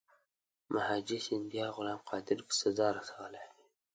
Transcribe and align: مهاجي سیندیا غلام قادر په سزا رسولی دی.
مهاجي 0.73 1.19
سیندیا 1.25 1.65
غلام 1.75 1.99
قادر 2.09 2.39
په 2.47 2.53
سزا 2.61 2.87
رسولی 2.97 3.45
دی. 3.55 3.63